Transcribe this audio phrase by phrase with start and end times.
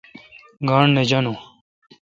[0.67, 1.37] گاݨڈ نہ جانون۔